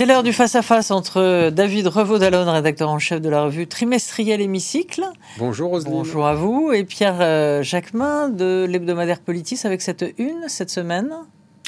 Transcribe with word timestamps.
C'est 0.00 0.06
l'heure 0.06 0.22
du 0.22 0.32
face-à-face 0.32 0.90
entre 0.92 1.50
David 1.50 1.86
Revaud-Dallon, 1.86 2.50
rédacteur 2.50 2.88
en 2.88 2.98
chef 2.98 3.20
de 3.20 3.28
la 3.28 3.42
revue 3.42 3.66
trimestrielle 3.66 4.40
Hémicycle. 4.40 5.04
Bonjour 5.36 5.68
Roselyne. 5.68 5.92
Bonjour 5.92 6.26
à 6.26 6.32
vous. 6.32 6.72
Et 6.72 6.84
Pierre 6.84 7.18
euh, 7.20 7.62
Jacquemin 7.62 8.30
de 8.30 8.64
l'hebdomadaire 8.66 9.20
Politis 9.20 9.60
avec 9.64 9.82
cette 9.82 10.06
une 10.16 10.48
cette 10.48 10.70
semaine. 10.70 11.10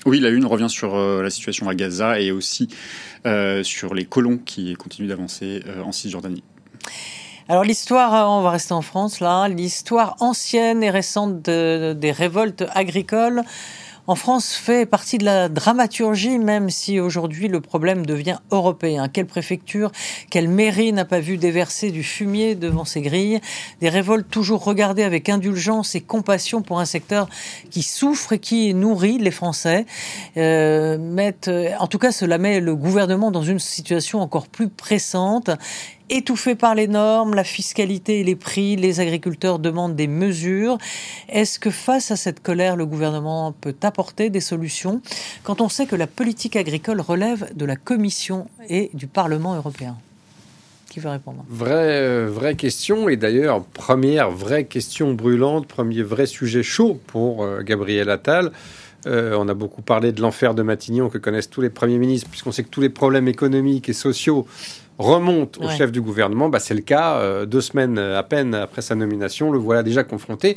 Oui, 0.07 0.19
la 0.19 0.31
une 0.31 0.47
revient 0.47 0.71
sur 0.71 0.95
euh, 0.95 1.23
la 1.23 1.29
situation 1.29 1.69
à 1.69 1.75
Gaza 1.75 2.21
et 2.21 2.33
aussi 2.33 2.69
euh, 3.27 3.63
sur 3.63 3.93
les 3.93 4.07
colons 4.07 4.39
qui 4.39 4.73
continuent 4.77 5.09
d'avancer 5.09 5.63
en 5.85 5.93
Cisjordanie. 5.93 6.43
Alors 7.51 7.65
l'histoire, 7.65 8.31
on 8.31 8.41
va 8.41 8.49
rester 8.49 8.73
en 8.73 8.81
France 8.81 9.21
là, 9.21 9.47
l'histoire 9.49 10.17
ancienne 10.21 10.83
et 10.83 10.89
récente 10.89 11.43
des 11.43 12.13
révoltes 12.13 12.65
agricoles 12.73 13.43
en 14.07 14.15
France 14.15 14.55
fait 14.55 14.85
partie 14.85 15.19
de 15.19 15.25
la 15.25 15.49
dramaturgie, 15.49 16.39
même 16.39 16.71
si 16.71 16.99
aujourd'hui 16.99 17.49
le 17.49 17.61
problème 17.61 18.05
devient 18.05 18.39
européen. 18.51 19.09
Quelle 19.09 19.27
préfecture, 19.27 19.93
quelle 20.31 20.49
mairie 20.49 20.93
n'a 20.93 21.05
pas 21.05 21.21
vu 21.21 21.37
déverser 21.37 21.91
du 21.91 22.03
fumier 22.03 22.55
devant 22.55 22.85
ses 22.85 23.01
grilles? 23.01 23.41
Des 23.81 23.89
révoltes 23.89 24.29
toujours 24.29 24.65
regardées 24.65 25.05
avec 25.05 25.29
indulgence 25.29 25.95
et 25.95 26.01
compassion 26.01 26.63
pour 26.63 26.81
un 26.81 26.85
secteur 26.85 27.29
qui 27.71 27.83
souffre 27.83 28.33
et 28.33 28.39
qui 28.39 28.75
nourrit 28.75 29.19
les 29.19 29.31
Français. 29.31 29.87
Euh, 30.37 30.99
en 31.79 31.87
tout 31.87 31.99
cas, 31.99 32.13
cela 32.13 32.39
met 32.39 32.61
le 32.61 32.75
gouvernement 32.75 33.31
dans 33.31 33.43
une 33.43 33.59
situation 33.61 34.21
encore 34.21 34.49
plus 34.49 34.69
pressante 34.69 35.51
étouffés 36.13 36.55
par 36.55 36.75
les 36.75 36.89
normes, 36.89 37.35
la 37.35 37.43
fiscalité 37.43 38.21
et 38.21 38.25
les 38.25 38.37
prix, 38.37 38.77
les 38.77 39.01
agriculteurs 39.01 39.59
demandent 39.59 39.97
des 39.97 40.07
mesures. 40.07 40.77
Est-ce 41.29 41.59
que 41.59 41.71
face 41.71 42.11
à 42.11 42.17
cette 42.17 42.43
colère, 42.43 42.77
le 42.77 42.85
gouvernement 42.85 43.53
peut 43.53 43.75
apporter 43.83 44.29
des 44.29 44.41
solutions 44.41 45.01
quand 45.43 45.61
on 45.61 45.69
sait 45.69 45.87
que 45.87 45.97
la 45.97 46.07
politique 46.07 46.55
agricole 46.55 47.01
relève 47.01 47.51
de 47.57 47.65
la 47.65 47.77
Commission 47.77 48.47
et 48.69 48.91
du 48.93 49.07
Parlement 49.07 49.57
européen? 49.57 49.97
Qui 50.91 51.01
veut 51.01 51.09
répondre? 51.09 51.43
Vraie, 51.49 52.03
euh, 52.03 52.29
vraie 52.31 52.55
question, 52.55 53.09
et 53.09 53.17
d'ailleurs, 53.17 53.65
première 53.65 54.31
vraie 54.31 54.65
question 54.65 55.15
brûlante, 55.15 55.67
premier 55.67 56.03
vrai 56.03 56.27
sujet 56.27 56.63
chaud 56.63 57.01
pour 57.07 57.43
euh, 57.43 57.63
Gabriel 57.63 58.11
Attal. 58.11 58.53
Euh, 59.07 59.35
on 59.39 59.49
a 59.49 59.55
beaucoup 59.55 59.81
parlé 59.81 60.13
de 60.13 60.21
l'enfer 60.21 60.55
de 60.55 60.63
Matignon 60.63 61.09
que 61.09 61.17
connaissent 61.19 61.49
tous 61.49 61.63
les 61.63 61.71
premiers 61.71 61.99
ministres, 61.99 62.29
puisqu'on 62.31 62.53
sait 62.53 62.63
que 62.63 62.69
tous 62.69 62.83
les 62.83 62.91
problèmes 62.91 63.27
économiques 63.27 63.89
et 63.89 63.95
sociaux 63.95 64.47
remonte 65.03 65.59
au 65.59 65.69
chef 65.69 65.93
du 65.93 66.01
gouvernement, 66.01 66.49
bah, 66.49 66.59
c'est 66.59 66.75
le 66.75 66.81
cas. 66.81 67.17
Euh, 67.17 67.45
deux 67.45 67.61
semaines 67.61 67.99
à 67.99 68.23
peine 68.23 68.55
après 68.55 68.83
sa 68.83 68.95
nomination, 68.95 69.51
le 69.51 69.59
voilà 69.59 69.83
déjà 69.83 70.05
confronté 70.05 70.57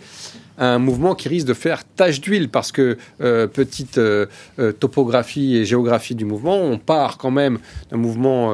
à 0.58 0.76
un 0.76 0.80
mouvement 0.80 1.16
qui 1.16 1.28
risque 1.28 1.48
de 1.48 1.54
faire 1.54 1.84
tache 1.84 2.22
d'huile 2.22 2.50
parce 2.50 2.72
que 2.72 2.98
euh, 3.22 3.48
petite 3.48 3.98
euh, 3.98 4.28
topographie 4.80 5.58
et 5.58 5.66
géographie 5.66 6.16
du 6.16 6.24
mouvement, 6.24 6.58
on 6.58 6.78
part 6.78 7.18
quand 7.18 7.32
même 7.32 7.60
d'un 7.92 7.98
mouvement 7.98 8.54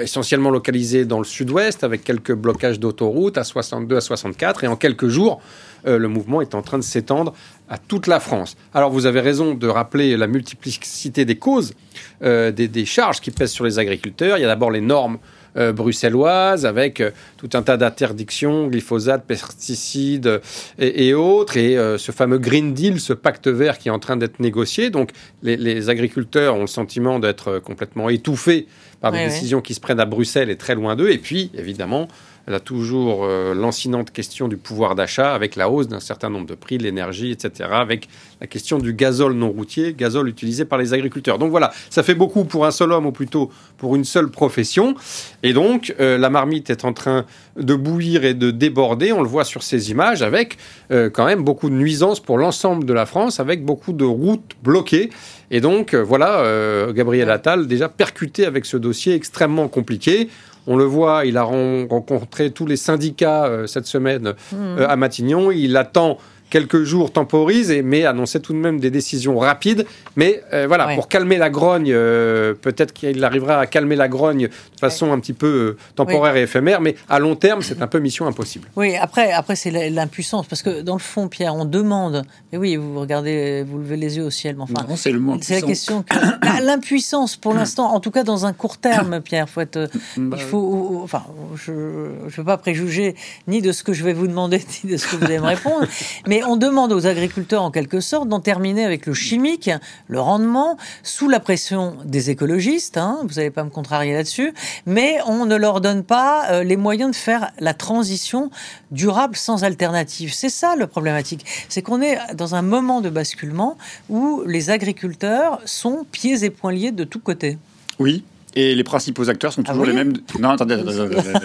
essentiellement 0.00 0.50
localisé 0.50 1.04
dans 1.04 1.18
le 1.18 1.24
sud-ouest 1.24 1.84
avec 1.84 2.04
quelques 2.04 2.34
blocages 2.34 2.80
d'autoroutes 2.80 3.38
à 3.38 3.44
62 3.44 3.96
à 3.96 4.00
64 4.00 4.64
et 4.64 4.66
en 4.66 4.76
quelques 4.76 5.08
jours 5.08 5.40
euh, 5.86 5.98
le 5.98 6.08
mouvement 6.08 6.40
est 6.40 6.54
en 6.54 6.62
train 6.62 6.78
de 6.78 6.82
s'étendre 6.82 7.34
à 7.68 7.78
toute 7.78 8.06
la 8.06 8.20
France. 8.20 8.56
Alors 8.74 8.90
vous 8.90 9.06
avez 9.06 9.20
raison 9.20 9.54
de 9.54 9.68
rappeler 9.68 10.16
la 10.16 10.26
multiplicité 10.26 11.24
des 11.24 11.36
causes, 11.36 11.74
euh, 12.22 12.50
des, 12.50 12.84
charges 12.84 13.20
qui 13.20 13.30
pèsent 13.30 13.52
sur 13.52 13.64
les 13.64 13.78
agriculteurs. 13.78 14.38
Il 14.38 14.40
y 14.40 14.44
a 14.44 14.48
d'abord 14.48 14.70
les 14.70 14.80
normes 14.80 15.18
euh, 15.56 15.72
bruxelloises 15.72 16.66
avec 16.66 17.02
tout 17.36 17.50
un 17.54 17.62
tas 17.62 17.76
d'interdictions, 17.76 18.66
glyphosate, 18.68 19.24
pesticides 19.24 20.40
et, 20.78 21.14
autres, 21.14 21.56
et 21.56 21.76
ce 21.98 22.12
fameux 22.12 22.38
Green 22.38 22.74
Deal, 22.74 23.00
ce 23.00 23.12
pacte 23.12 23.48
vert 23.48 23.78
qui 23.78 23.88
est 23.88 23.92
en 23.92 23.98
train 23.98 24.16
d'être 24.16 24.40
négocié. 24.40 24.90
Donc 24.90 25.10
les, 25.42 25.88
agriculteurs 25.88 26.56
ont 26.56 26.62
le 26.62 26.66
sentiment 26.66 27.18
d'être 27.18 27.58
complètement 27.60 28.08
étouffés 28.08 28.66
par 29.00 29.12
des 29.12 29.24
décisions 29.24 29.60
qui 29.60 29.74
se 29.74 29.80
prennent 29.80 30.00
à 30.00 30.06
Bruxelles 30.06 30.50
et 30.50 30.56
très 30.56 30.74
loin 30.74 30.96
d'eux. 30.96 31.10
Et 31.10 31.18
puis, 31.18 31.50
évidemment, 31.54 32.08
elle 32.46 32.54
a 32.54 32.60
toujours 32.60 33.24
euh, 33.24 33.54
l'encinante 33.54 34.10
question 34.10 34.48
du 34.48 34.56
pouvoir 34.56 34.94
d'achat 34.94 35.34
avec 35.34 35.56
la 35.56 35.70
hausse 35.70 35.88
d'un 35.88 36.00
certain 36.00 36.30
nombre 36.30 36.46
de 36.46 36.54
prix, 36.54 36.78
de 36.78 36.82
l'énergie, 36.82 37.30
etc., 37.30 37.68
avec 37.72 38.08
la 38.40 38.46
question 38.46 38.78
du 38.78 38.92
gazole 38.92 39.34
non 39.34 39.50
routier, 39.50 39.94
gazole 39.94 40.28
utilisé 40.28 40.64
par 40.64 40.78
les 40.78 40.92
agriculteurs. 40.92 41.38
Donc 41.38 41.50
voilà, 41.50 41.70
ça 41.90 42.02
fait 42.02 42.14
beaucoup 42.14 42.44
pour 42.44 42.66
un 42.66 42.70
seul 42.70 42.92
homme, 42.92 43.06
ou 43.06 43.12
plutôt 43.12 43.50
pour 43.76 43.94
une 43.94 44.04
seule 44.04 44.30
profession. 44.30 44.94
Et 45.42 45.52
donc, 45.52 45.94
euh, 46.00 46.18
la 46.18 46.30
marmite 46.30 46.70
est 46.70 46.84
en 46.84 46.92
train 46.92 47.24
de 47.56 47.74
bouillir 47.74 48.24
et 48.24 48.34
de 48.34 48.50
déborder, 48.50 49.12
on 49.12 49.22
le 49.22 49.28
voit 49.28 49.44
sur 49.44 49.62
ces 49.62 49.90
images, 49.90 50.22
avec 50.22 50.56
euh, 50.90 51.10
quand 51.10 51.26
même 51.26 51.44
beaucoup 51.44 51.68
de 51.68 51.74
nuisances 51.74 52.20
pour 52.20 52.38
l'ensemble 52.38 52.84
de 52.84 52.92
la 52.92 53.06
France, 53.06 53.38
avec 53.38 53.64
beaucoup 53.64 53.92
de 53.92 54.04
routes 54.04 54.56
bloquées. 54.62 55.10
Et 55.50 55.60
donc, 55.60 55.94
voilà, 55.94 56.44
Gabriel 56.92 57.30
Attal 57.30 57.66
déjà 57.66 57.88
percuté 57.88 58.46
avec 58.46 58.64
ce 58.64 58.76
dossier 58.76 59.14
extrêmement 59.14 59.68
compliqué. 59.68 60.28
On 60.66 60.76
le 60.76 60.84
voit, 60.84 61.24
il 61.24 61.36
a 61.36 61.42
rencontré 61.42 62.50
tous 62.50 62.66
les 62.66 62.76
syndicats 62.76 63.46
euh, 63.46 63.66
cette 63.66 63.86
semaine 63.86 64.34
mmh. 64.52 64.56
euh, 64.56 64.88
à 64.88 64.96
Matignon. 64.96 65.50
Il 65.50 65.76
attend 65.76 66.18
quelques 66.50 66.82
jours 66.82 67.12
temporise, 67.12 67.70
et, 67.70 67.82
mais 67.82 68.04
annonçait 68.04 68.40
tout 68.40 68.52
de 68.52 68.58
même 68.58 68.80
des 68.80 68.90
décisions 68.90 69.38
rapides. 69.38 69.86
Mais 70.16 70.42
euh, 70.52 70.66
voilà, 70.66 70.94
pour 70.94 71.08
calmer 71.08 71.38
la 71.38 71.48
grogne, 71.48 71.90
euh, 71.90 72.54
peut-être 72.54 72.92
qu'il 72.92 73.24
arrivera 73.24 73.58
à 73.60 73.66
calmer 73.66 73.96
la 73.96 74.08
grogne 74.08 74.48
de 74.48 74.80
façon 74.80 75.12
un 75.12 75.20
petit 75.20 75.32
peu 75.32 75.46
euh, 75.46 75.76
temporaire 75.94 76.36
et 76.36 76.42
éphémère, 76.42 76.80
mais 76.80 76.96
à 77.08 77.18
long 77.18 77.36
terme, 77.36 77.62
c'est 77.62 77.80
un 77.80 77.86
peu 77.86 78.00
mission 78.00 78.26
impossible. 78.26 78.68
Oui, 78.76 78.96
après, 78.96 79.32
après 79.32 79.56
c'est 79.56 79.90
l'impuissance, 79.90 80.46
parce 80.46 80.62
que 80.62 80.82
dans 80.82 80.94
le 80.94 81.00
fond, 81.00 81.28
Pierre, 81.28 81.54
on 81.54 81.64
demande, 81.64 82.24
mais 82.52 82.58
oui, 82.58 82.76
vous 82.76 82.98
regardez, 82.98 83.64
vous 83.66 83.78
levez 83.78 83.96
les 83.96 84.16
yeux 84.16 84.24
au 84.24 84.30
ciel, 84.30 84.56
mais 84.56 84.62
enfin, 84.62 84.86
c'est 84.96 85.12
le 85.12 85.20
C'est 85.40 85.60
la 85.60 85.66
question, 85.66 86.04
ah, 86.10 86.38
l'impuissance 86.60 87.36
pour 87.36 87.54
l'instant, 87.54 87.92
en 87.92 88.00
tout 88.00 88.10
cas 88.10 88.24
dans 88.24 88.46
un 88.46 88.52
court 88.52 88.78
terme, 88.78 89.20
Pierre, 89.24 89.48
faut 89.48 89.60
être, 89.60 89.88
bah 90.16 90.36
il 90.40 90.42
faut, 90.42 91.00
enfin, 91.04 91.22
je 91.54 91.72
ne 91.72 92.30
veux 92.30 92.44
pas 92.44 92.56
préjuger 92.56 93.14
ni 93.46 93.62
de 93.62 93.70
ce 93.70 93.84
que 93.84 93.92
je 93.92 94.02
vais 94.02 94.12
vous 94.12 94.26
demander, 94.26 94.64
ni 94.84 94.90
de 94.90 94.96
ce 94.96 95.06
que 95.06 95.16
vous 95.16 95.24
allez 95.24 95.38
me 95.38 95.46
répondre, 95.46 95.86
mais 96.26 96.42
on 96.44 96.56
demande 96.56 96.92
aux 96.92 97.06
agriculteurs, 97.06 97.62
en 97.62 97.70
quelque 97.70 98.00
sorte, 98.00 98.28
d'en 98.28 98.40
terminer 98.40 98.84
avec 98.84 99.06
le 99.06 99.14
chimique, 99.14 99.70
le 100.08 100.20
rendement, 100.20 100.76
sous 101.02 101.28
la 101.28 101.40
pression 101.40 101.96
des 102.04 102.30
écologistes. 102.30 102.96
Hein, 102.96 103.18
vous 103.22 103.34
n'allez 103.34 103.50
pas 103.50 103.64
me 103.64 103.70
contrarier 103.70 104.14
là-dessus. 104.14 104.52
Mais 104.86 105.18
on 105.26 105.46
ne 105.46 105.56
leur 105.56 105.80
donne 105.80 106.04
pas 106.04 106.50
euh, 106.50 106.64
les 106.64 106.76
moyens 106.76 107.10
de 107.10 107.16
faire 107.16 107.50
la 107.58 107.74
transition 107.74 108.50
durable 108.90 109.36
sans 109.36 109.64
alternative. 109.64 110.32
C'est 110.32 110.48
ça 110.48 110.76
le 110.76 110.86
problématique. 110.86 111.44
C'est 111.68 111.82
qu'on 111.82 112.02
est 112.02 112.18
dans 112.34 112.54
un 112.54 112.62
moment 112.62 113.00
de 113.00 113.10
basculement 113.10 113.76
où 114.08 114.42
les 114.46 114.70
agriculteurs 114.70 115.60
sont 115.64 116.06
pieds 116.10 116.39
et 116.44 116.50
poings 116.50 116.72
liés 116.72 116.92
de 116.92 117.04
tous 117.04 117.20
côtés. 117.20 117.58
Oui, 117.98 118.24
et 118.54 118.74
les 118.74 118.84
principaux 118.84 119.28
acteurs 119.28 119.52
sont 119.52 119.62
toujours 119.62 119.84
ah 119.84 119.86
les 119.86 119.92
mêmes. 119.92 120.12
Non, 120.40 120.50
attendez, 120.50 120.74
attendez, 120.74 121.16
attendez, 121.16 121.38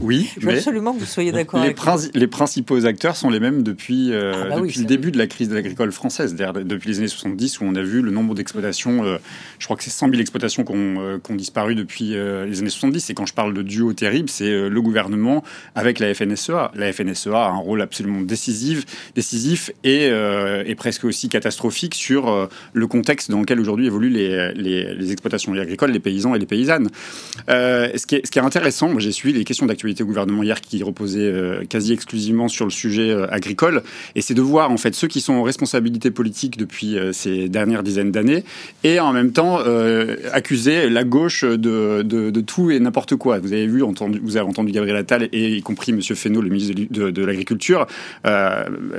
Oui, 0.00 0.30
je 0.38 0.46
veux 0.46 0.54
absolument 0.54 0.92
que 0.92 1.00
vous 1.00 1.06
soyez 1.06 1.32
d'accord. 1.32 1.64
Les, 1.64 1.74
les 2.14 2.26
principaux 2.26 2.84
acteurs 2.84 3.16
sont 3.16 3.30
les 3.30 3.40
mêmes 3.40 3.62
depuis, 3.62 4.12
euh, 4.12 4.32
ah 4.34 4.48
bah 4.50 4.60
depuis 4.60 4.80
le 4.80 4.84
début 4.84 5.10
de 5.10 5.18
la 5.18 5.26
crise 5.26 5.48
de 5.48 5.54
l'agricole 5.54 5.90
française, 5.92 6.34
depuis 6.34 6.90
les 6.90 6.98
années 6.98 7.08
70, 7.08 7.60
où 7.60 7.64
on 7.64 7.74
a 7.74 7.82
vu 7.82 8.02
le 8.02 8.10
nombre 8.10 8.34
d'exploitations. 8.34 9.04
Euh, 9.04 9.16
je 9.58 9.64
crois 9.64 9.76
que 9.76 9.82
c'est 9.82 9.90
100 9.90 10.10
000 10.10 10.20
exploitations 10.20 10.64
qui 10.64 10.72
ont, 10.72 10.96
euh, 11.00 11.18
disparu 11.30 11.74
depuis 11.74 12.10
les 12.10 12.58
années 12.58 12.70
70. 12.70 13.10
Et 13.10 13.14
quand 13.14 13.26
je 13.26 13.34
parle 13.34 13.54
de 13.54 13.62
duo 13.62 13.92
terrible, 13.92 14.28
c'est 14.28 14.68
le 14.68 14.82
gouvernement 14.82 15.44
avec 15.74 16.00
la 16.00 16.12
FNSEA. 16.12 16.72
La 16.74 16.92
FNSEA 16.92 17.36
a 17.36 17.50
un 17.50 17.58
rôle 17.58 17.80
absolument 17.80 18.22
décisif, 18.22 18.84
décisif 19.14 19.70
et, 19.84 20.06
et 20.06 20.74
presque 20.74 21.04
aussi 21.04 21.28
catastrophique 21.28 21.94
sur 21.94 22.48
le 22.72 22.86
contexte 22.86 23.30
dans 23.30 23.40
lequel 23.40 23.60
aujourd'hui 23.60 23.86
évoluent 23.86 24.10
les, 24.10 24.52
les, 24.54 24.94
les 24.94 25.12
exploitations 25.12 25.52
agricoles 25.52 25.77
les 25.86 26.00
paysans 26.00 26.34
et 26.34 26.38
les 26.38 26.46
paysannes. 26.46 26.88
Euh, 27.48 27.88
ce, 27.96 28.06
qui 28.06 28.16
est, 28.16 28.26
ce, 28.26 28.30
qui 28.30 28.38
intéressant, 28.38 28.98
j'ai 28.98 29.12
suivi 29.12 29.38
les 29.38 29.44
questions 29.44 29.66
d'actualité 29.66 30.02
au 30.02 30.06
gouvernement 30.06 30.42
hier 30.42 30.60
qui 30.60 30.82
reposaient 30.82 31.20
euh, 31.20 31.64
quasi 31.68 31.92
exclusivement 31.92 32.48
sur 32.48 32.64
le 32.64 32.70
sujet 32.70 33.10
euh, 33.10 33.26
agricole, 33.30 33.82
et 34.14 34.20
c'est 34.20 34.34
de 34.34 34.42
voir 34.42 34.70
en 34.70 34.76
fait 34.76 34.94
ceux 34.94 35.08
qui 35.08 35.20
sont 35.20 35.34
en 35.34 35.42
responsabilité 35.42 36.10
politique 36.10 36.56
depuis 36.56 36.96
ces 37.12 37.48
dernières 37.48 37.82
dizaines 37.82 38.12
d'années, 38.12 38.44
et 38.84 39.00
en 39.00 39.12
même 39.12 39.32
temps 39.32 39.58
accuser 40.32 40.88
la 40.88 41.04
gauche 41.04 41.44
de, 41.44 42.40
tout 42.40 42.70
et 42.70 42.80
n'importe 42.80 43.16
quoi. 43.16 43.38
Vous 43.38 43.52
avez 43.52 43.66
vu, 43.66 43.82
entendu, 43.82 44.20
vous 44.22 44.36
avez 44.36 44.46
entendu 44.46 44.72
Gabriel 44.72 44.96
Attal 44.96 45.28
et 45.32 45.56
y 45.56 45.62
compris 45.62 45.92
Monsieur 45.92 46.14
Fesneau, 46.14 46.40
le 46.40 46.48
ministre 46.48 46.74
de 46.90 47.24
l'Agriculture, 47.24 47.86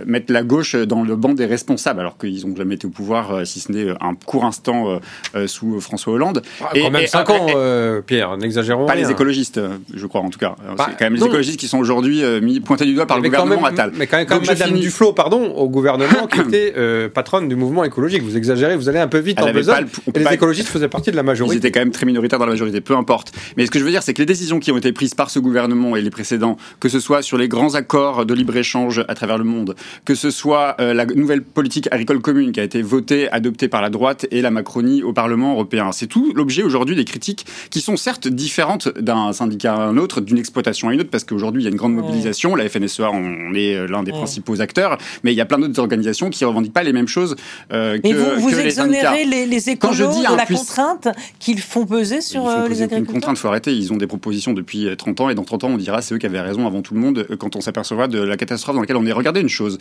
mettre 0.05 0.31
la 0.31 0.43
gauche 0.43 0.75
dans 0.75 1.03
le 1.03 1.15
banc 1.15 1.33
des 1.33 1.45
responsables, 1.45 1.99
alors 1.99 2.17
qu'ils 2.17 2.47
n'ont 2.47 2.55
jamais 2.55 2.75
été 2.75 2.87
au 2.87 2.91
pouvoir, 2.91 3.45
si 3.45 3.59
ce 3.59 3.71
n'est 3.71 3.89
un 4.01 4.15
court 4.15 4.45
instant 4.45 4.99
sous 5.47 5.79
François 5.81 6.13
Hollande. 6.13 6.41
Quand 6.73 6.91
même 6.91 7.07
5 7.07 7.29
ans, 7.29 7.47
euh, 7.55 8.01
Pierre, 8.01 8.37
n'exagérons 8.37 8.85
pas 8.85 8.95
les 8.95 9.11
écologistes, 9.11 9.59
je 9.93 10.05
crois 10.07 10.21
en 10.21 10.29
tout 10.29 10.39
cas. 10.39 10.55
Bah, 10.77 10.85
c'est 10.89 10.97
quand 10.97 11.05
même 11.05 11.15
les 11.15 11.23
écologistes 11.23 11.59
qui 11.59 11.67
sont 11.67 11.79
aujourd'hui 11.79 12.23
mis 12.41 12.59
pointés 12.59 12.85
du 12.85 12.93
doigt 12.93 13.05
par 13.05 13.17
le 13.19 13.23
gouvernement 13.23 13.65
Attal. 13.65 13.91
Mais 13.95 14.07
quand 14.07 14.17
même, 14.17 14.25
quand 14.25 14.45
Madame 14.45 14.73
Duflo, 14.79 15.13
pardon, 15.13 15.53
au 15.55 15.69
gouvernement, 15.69 16.27
qui 16.31 16.39
était 16.39 16.73
patronne 17.09 17.47
du 17.47 17.55
mouvement 17.55 17.83
écologique. 17.83 18.23
Vous 18.23 18.37
exagérez, 18.37 18.75
vous 18.75 18.89
allez 18.89 18.99
un 18.99 19.07
peu 19.07 19.19
vite 19.19 19.41
en 19.41 19.51
besogne. 19.51 19.85
Et 20.13 20.19
les 20.19 20.33
écologistes 20.33 20.69
faisaient 20.69 20.87
partie 20.87 21.11
de 21.11 21.15
la 21.15 21.23
majorité. 21.23 21.55
Ils 21.55 21.57
étaient 21.57 21.71
quand 21.71 21.79
même 21.79 21.91
très 21.91 22.05
minoritaires 22.05 22.39
dans 22.39 22.45
la 22.45 22.51
majorité, 22.51 22.81
peu 22.81 22.95
importe. 22.95 23.31
Mais 23.57 23.65
ce 23.65 23.71
que 23.71 23.79
je 23.79 23.83
veux 23.83 23.91
dire, 23.91 24.03
c'est 24.03 24.13
que 24.13 24.21
les 24.21 24.25
décisions 24.25 24.59
qui 24.59 24.71
ont 24.71 24.77
été 24.77 24.91
prises 24.91 25.13
par 25.13 25.29
ce 25.29 25.39
gouvernement 25.39 25.95
et 25.95 26.01
les 26.01 26.09
précédents, 26.09 26.57
que 26.79 26.89
ce 26.89 26.99
soit 26.99 27.21
sur 27.21 27.37
les 27.37 27.47
grands 27.47 27.75
accords 27.75 28.25
de 28.25 28.33
libre-échange 28.33 29.03
à 29.07 29.15
travers 29.15 29.37
le 29.37 29.43
monde, 29.43 29.75
que 30.05 30.15
ce 30.15 30.31
soit 30.31 30.75
la 30.79 31.05
nouvelle 31.05 31.43
politique 31.43 31.87
agricole 31.91 32.19
commune 32.19 32.51
qui 32.51 32.59
a 32.59 32.63
été 32.63 32.81
votée, 32.81 33.29
adoptée 33.31 33.67
par 33.67 33.81
la 33.81 33.89
droite 33.89 34.25
et 34.31 34.41
la 34.41 34.51
Macronie 34.51 35.03
au 35.03 35.13
Parlement 35.13 35.53
européen. 35.53 35.91
C'est 35.91 36.07
tout 36.07 36.33
l'objet 36.35 36.58
aujourd'hui 36.63 36.95
des 36.95 37.05
critiques 37.05 37.45
qui 37.69 37.81
sont 37.81 37.97
certes 37.97 38.27
différentes 38.27 38.89
d'un 38.99 39.33
syndicat 39.33 39.75
à 39.75 39.79
un 39.79 39.97
autre, 39.97 40.21
d'une 40.21 40.37
exploitation 40.37 40.89
à 40.89 40.93
une 40.93 41.01
autre, 41.01 41.09
parce 41.09 41.23
qu'aujourd'hui 41.23 41.61
il 41.61 41.65
y 41.65 41.67
a 41.67 41.71
une 41.71 41.77
grande 41.77 41.93
mobilisation. 41.93 42.55
La 42.55 42.67
FNSEA, 42.67 43.09
on 43.11 43.53
est 43.53 43.75
euh, 43.75 43.87
l'un 43.87 44.03
des 44.03 44.11
principaux 44.11 44.61
acteurs, 44.61 44.97
mais 45.23 45.33
il 45.33 45.35
y 45.35 45.41
a 45.41 45.45
plein 45.45 45.59
d'autres 45.59 45.79
organisations 45.79 46.29
qui 46.29 46.45
revendiquent 46.45 46.73
pas 46.73 46.83
les 46.83 46.93
mêmes 46.93 47.07
choses 47.07 47.35
euh, 47.71 47.99
que, 47.99 48.13
vous, 48.13 48.49
vous 48.49 48.59
exonérez 48.59 49.25
les, 49.25 49.45
les, 49.45 49.69
écolos 49.69 49.93
de 49.93 50.35
la 50.35 50.45
contrainte 50.45 51.07
qu'ils 51.39 51.61
font 51.61 51.85
peser 51.85 52.21
sur 52.21 52.47
euh, 52.47 52.67
les 52.67 52.81
agriculteurs. 52.81 52.97
Une 52.97 53.05
contrainte, 53.05 53.37
faut 53.37 53.47
arrêter. 53.47 53.73
Ils 53.73 53.93
ont 53.93 53.97
des 53.97 54.07
propositions 54.07 54.53
depuis 54.53 54.87
30 54.97 55.21
ans 55.21 55.29
et 55.29 55.35
dans 55.35 55.43
30 55.43 55.63
ans 55.65 55.69
on 55.69 55.77
dira 55.77 56.01
c'est 56.01 56.15
eux 56.15 56.17
qui 56.17 56.25
avaient 56.25 56.41
raison 56.41 56.65
avant 56.67 56.81
tout 56.81 56.93
le 56.93 56.99
monde 56.99 57.27
quand 57.39 57.55
on 57.55 57.61
s'apercevra 57.61 58.07
de 58.07 58.19
la 58.19 58.37
catastrophe 58.37 58.75
dans 58.75 58.81
laquelle 58.81 58.97
on 58.97 59.05
est. 59.05 59.11
Regardez 59.11 59.41
une 59.41 59.49
chose, 59.49 59.77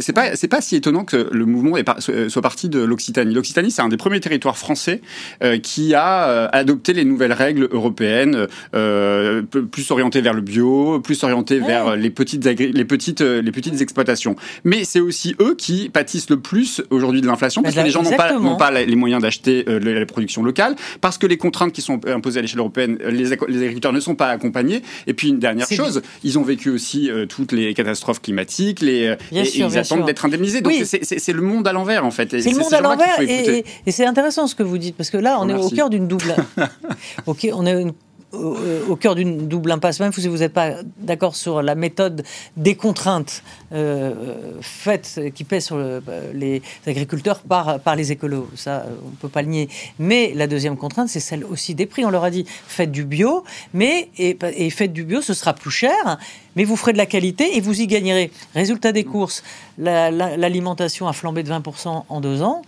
c'est 0.00 0.12
pas 0.12 0.36
c'est 0.36 0.48
pas 0.48 0.60
si 0.60 0.76
étonnant 0.76 1.04
que 1.04 1.28
le 1.30 1.46
mouvement 1.46 1.76
soit 2.28 2.42
parti 2.42 2.68
de 2.68 2.80
l'Occitanie. 2.80 3.34
L'Occitanie 3.34 3.70
c'est 3.70 3.82
un 3.82 3.88
des 3.88 3.96
premiers 3.96 4.20
territoires 4.20 4.56
français 4.56 5.00
euh, 5.42 5.58
qui 5.58 5.94
a 5.94 6.13
euh, 6.28 6.48
adopté 6.52 6.92
les 6.92 7.04
nouvelles 7.04 7.32
règles 7.32 7.68
européennes, 7.70 8.46
euh, 8.74 9.42
plus 9.42 9.90
orientées 9.90 10.20
vers 10.20 10.34
le 10.34 10.40
bio, 10.40 11.00
plus 11.00 11.22
orientées 11.24 11.58
vers 11.58 11.96
les 11.96 12.10
petites, 12.10 12.44
les, 12.44 12.84
petites, 12.84 13.20
les 13.20 13.52
petites 13.52 13.80
exploitations. 13.80 14.36
Mais 14.64 14.84
c'est 14.84 15.00
aussi 15.00 15.34
eux 15.40 15.54
qui 15.56 15.88
pâtissent 15.88 16.30
le 16.30 16.40
plus 16.40 16.82
aujourd'hui 16.90 17.20
de 17.20 17.26
l'inflation, 17.26 17.62
parce 17.62 17.74
que 17.74 17.80
les 17.80 17.90
gens 17.90 18.02
n'ont 18.02 18.16
pas, 18.16 18.32
pas, 18.58 18.70
les 18.70 18.96
moyens 18.96 19.22
d'acheter 19.22 19.64
la 19.66 20.06
production 20.06 20.42
locale, 20.42 20.76
parce 21.00 21.18
que 21.18 21.26
les 21.26 21.36
contraintes 21.36 21.72
qui 21.72 21.82
sont 21.82 22.00
imposées 22.06 22.38
à 22.38 22.42
l'échelle 22.42 22.60
européenne, 22.60 22.98
les, 23.08 23.32
agriculteurs 23.32 23.92
ne 23.92 24.00
sont 24.00 24.14
pas 24.14 24.28
accompagnés. 24.28 24.82
Et 25.06 25.14
puis 25.14 25.28
une 25.28 25.38
dernière 25.38 25.68
chose, 25.68 26.02
ils 26.22 26.38
ont 26.38 26.42
vécu 26.42 26.70
aussi 26.70 27.10
toutes 27.28 27.52
les 27.52 27.74
catastrophes 27.74 28.20
climatiques, 28.20 28.80
les, 28.80 29.16
et, 29.32 29.58
ils 29.58 29.78
attendent 29.78 30.06
d'être 30.06 30.24
indemnisés. 30.24 30.60
Donc 30.60 30.72
c'est 30.84 31.32
le 31.32 31.42
monde 31.42 31.66
à 31.66 31.72
l'envers 31.72 32.04
en 32.04 32.10
fait. 32.10 32.40
C'est 32.40 32.50
le 32.50 32.58
monde 32.58 32.74
à 32.74 32.80
l'envers 32.80 33.20
et, 33.20 33.64
et 33.86 33.92
c'est 33.92 34.06
intéressant 34.06 34.46
ce 34.46 34.54
que 34.54 34.62
vous 34.62 34.78
dites 34.78 34.96
parce 34.96 35.10
que 35.10 35.16
là 35.16 35.38
on 35.40 35.48
est 35.48 35.54
au 35.54 35.70
cœur 35.70 35.90
d'une 35.90 36.03
double. 36.08 36.34
ok, 37.26 37.48
on 37.52 37.66
est 37.66 37.86
au, 38.34 38.96
cœur 38.96 39.14
d'une 39.14 39.48
double 39.48 39.70
impasse, 39.70 40.00
même 40.00 40.12
si 40.12 40.26
vous 40.28 40.38
n'êtes 40.38 40.52
pas 40.52 40.74
d'accord 40.98 41.36
sur 41.36 41.62
la 41.62 41.74
méthode 41.74 42.24
des 42.56 42.74
contraintes 42.74 43.42
euh, 43.72 44.54
faites 44.60 45.20
qui 45.34 45.44
pèsent 45.44 45.66
sur 45.66 45.78
les 46.32 46.62
agriculteurs 46.86 47.40
par, 47.40 47.80
par 47.80 47.96
les 47.96 48.12
écolos. 48.12 48.48
Ça, 48.56 48.86
on 49.04 49.10
ne 49.10 49.16
peut 49.16 49.28
pas 49.28 49.42
le 49.42 49.48
nier. 49.48 49.68
Mais 49.98 50.32
la 50.34 50.46
deuxième 50.46 50.76
contrainte, 50.76 51.08
c'est 51.08 51.20
celle 51.20 51.44
aussi 51.44 51.74
des 51.74 51.86
prix. 51.86 52.04
On 52.04 52.10
leur 52.10 52.24
a 52.24 52.30
dit 52.30 52.44
faites 52.66 52.90
du 52.90 53.04
bio, 53.04 53.44
mais 53.72 54.10
et, 54.18 54.36
et 54.56 54.70
faites 54.70 54.92
du 54.92 55.04
bio, 55.04 55.20
ce 55.20 55.34
sera 55.34 55.54
plus 55.54 55.70
cher, 55.70 56.18
mais 56.56 56.64
vous 56.64 56.76
ferez 56.76 56.92
de 56.92 56.98
la 56.98 57.06
qualité 57.06 57.56
et 57.56 57.60
vous 57.60 57.80
y 57.80 57.86
gagnerez. 57.86 58.30
Résultat 58.54 58.92
des 58.92 59.04
courses, 59.04 59.42
l'alimentation 59.78 61.08
a 61.08 61.12
flambé 61.12 61.42
de 61.42 61.50
20% 61.50 62.04
en 62.08 62.20
deux 62.20 62.42
ans. 62.42 62.62